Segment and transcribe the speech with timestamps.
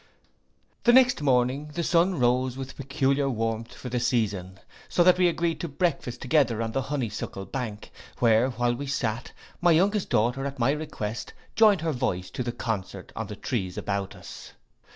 [0.83, 5.27] The next morning the sun rose with peculiar warmth for the season; so that we
[5.27, 10.43] agreed to breakfast together on the honeysuckle bank: where, while we sate, my youngest daughter,
[10.47, 14.53] at my request, joined her voice to the concert on the trees about us.